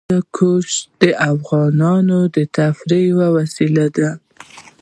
[0.05, 0.69] هندوکش
[1.01, 4.09] د افغانانو د تفریح یوه وسیله ده.